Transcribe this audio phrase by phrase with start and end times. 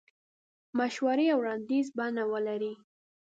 [0.77, 2.73] مشورې او وړاندیز بڼه ولري.